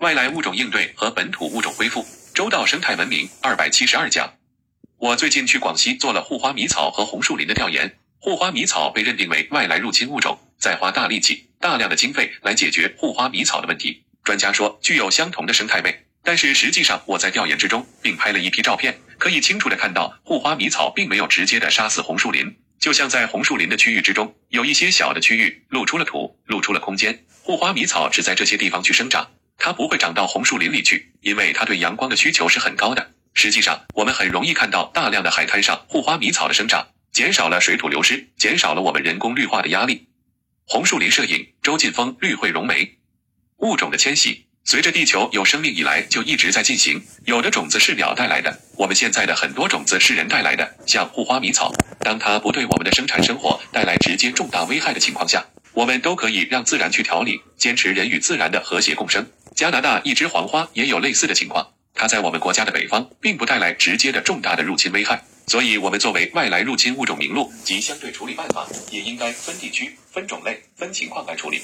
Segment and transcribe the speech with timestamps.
[0.00, 4.32] 外来物种应对和本土物种恢复，周到生态文明二百七十二讲。
[4.96, 14.04] 我最近去广西做了护花迷草和红树林的调研，护花迷草被认定为外来入侵物种，在花大力气、大量的经费来解决护花迷草的问题。
[14.22, 29.28] 专家说具有相同的生态位，但是实际上我在调研之中并拍了一批照片，可以清楚的看到护花迷草并没有直接的杀死红树林，就像在红树林的区域之中，有一些小的区域露出了土，露出了空间，护花迷草只在这些地方去生长。
[29.68, 33.10] 它不会长到红树林里去，因为它对阳光的需求是很高的。
[33.34, 40.08] 实际上，我们很容易看到大量的海滩上护花迷草的生长，减少了水土流失，减少了我们人工绿化的压力。
[40.64, 42.96] 红树林摄影，周劲峰，绿会融媒。
[43.58, 47.04] 物种的迁徙，随着地球有生命以来就一直在进行。
[47.26, 51.70] 有的种子是鸟带来的，我们现在的很多种子是人带来的，像护花迷草。
[52.00, 59.30] 当它不对我们的生产生活带来直接重大危害的情况下，我们都可以让自然去调理，坚持人与自然的和谐共生。
[59.58, 71.60] 加拿大一枝黄花也有类似的情况，它在我们国家的北方，并不带来直接的重大的入侵危害，所以，我们作为外来入侵物种名录及相对处理办法，也应该分地区、分种类、分情况来处理。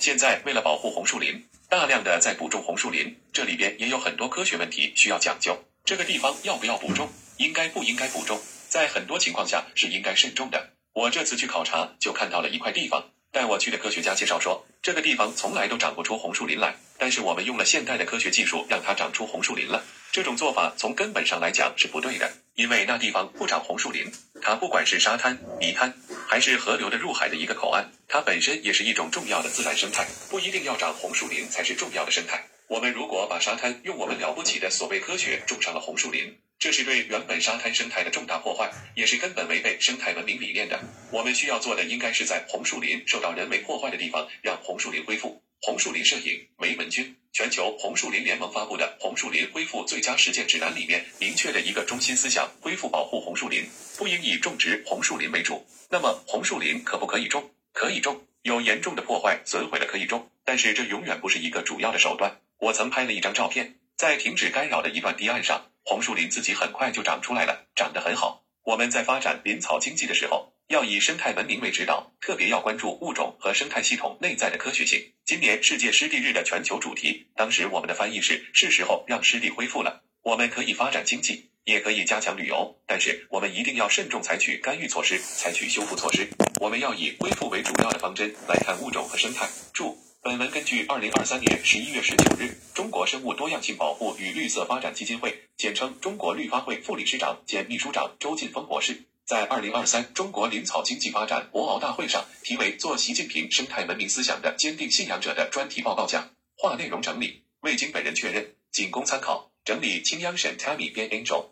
[0.00, 5.56] 现在，为了保护红树林，大量的在补种红树林，这里边也有很多科学问题需要讲究。
[5.84, 7.08] 这个地方要不要补种？
[7.36, 8.40] 应该不应该补种？
[8.68, 10.70] 在很多情况下是应该慎重的。
[10.92, 13.04] 我这次去考察，就看到了一块地方。
[13.36, 19.84] 带我去的科学家介绍说，这个地方从来都长不出红树林来，但是我们用了现代的科学技术让它长出红树林了。
[20.10, 25.92] 这种做法从根本上来讲是不对的，因为那地方不长红树林，它不管是沙滩、泥滩，
[26.26, 32.42] 还是河流的入海的一个口岸，它本身也是一种重要的自然生态，不一定要长红树林才是重要的生态。
[32.68, 36.34] 我们如果把沙滩用我们了不起的所谓科学种上了红树林。
[36.66, 40.76] 这是对原本沙滩生态的重大破坏，也是根本违背生态文明理念的。
[41.12, 45.40] 我们需要做的，应该是在红树林受到人为破坏的地方，让红树林恢复。
[45.60, 53.64] 红树林摄影，梅文君，全球红树林联盟发布的《红树林恢复最佳实践指南》里面明确的一个中心思想：恢复保护红树林，
[53.96, 55.64] 不应以种植红树林为主。
[55.88, 57.48] 那么，红树林可不可以种？
[57.72, 62.40] 可以种，有严重的破坏损毁了可以种，但是这永远不是一个主要的手段。
[62.58, 65.70] 我曾拍了一张照片，在停止干扰的一段堤岸上。
[65.88, 68.42] 红树林自己很快就长出来了，长得很好。
[68.64, 75.12] 我们在发展林草经济的时候，要以生态文明为指导，特别要关注物种和生态系统内在的科学性。
[75.24, 80.02] 今年世界湿地日的全球主题，当时我们的翻译是：是时候让湿地恢复了。
[80.22, 86.28] 我们可以发展经济，也可以加强旅游，但是我们一定要慎重采取干预措施，采取修复措施。
[86.60, 89.48] 我们要以恢复为主要的方针来看物种和生态。
[89.72, 90.05] 注。
[90.26, 109.52] 本文根据二零二三年十一月十九日中国生物多样性保护与绿色发展基金会（简称中国绿发会）副理事长兼秘书长周晋峰博士在二零二三中国林草经济发展博鳌大会上题为“做习近平生态文明思想的坚定信仰者”的专题报告讲话内容整理，未经本人确认，仅供参考。
[109.64, 111.50] 整理：青央省 Tammy 编 Angel。